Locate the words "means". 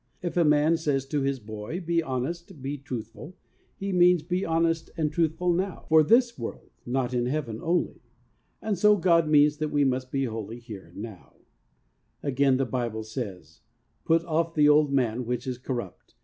3.93-4.23, 9.29-9.57